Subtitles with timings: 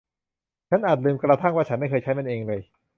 [0.69, 2.61] ฉันอาจลืมกระทั่งว่าฉันไม่เคยใช้มันเองเลย